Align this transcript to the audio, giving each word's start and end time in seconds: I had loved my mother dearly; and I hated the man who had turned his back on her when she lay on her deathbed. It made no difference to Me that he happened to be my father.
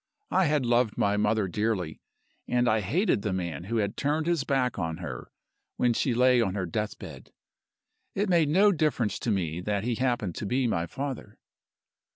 I 0.31 0.45
had 0.45 0.65
loved 0.65 0.97
my 0.97 1.15
mother 1.15 1.47
dearly; 1.47 2.01
and 2.47 2.67
I 2.67 2.79
hated 2.79 3.21
the 3.21 3.31
man 3.31 3.65
who 3.65 3.77
had 3.77 3.95
turned 3.95 4.25
his 4.25 4.43
back 4.43 4.79
on 4.79 4.97
her 4.97 5.31
when 5.77 5.93
she 5.93 6.15
lay 6.15 6.41
on 6.41 6.55
her 6.55 6.65
deathbed. 6.65 7.31
It 8.15 8.27
made 8.27 8.49
no 8.49 8.71
difference 8.71 9.19
to 9.19 9.29
Me 9.29 9.61
that 9.61 9.83
he 9.83 9.93
happened 9.93 10.33
to 10.37 10.47
be 10.47 10.65
my 10.65 10.87
father. 10.87 11.37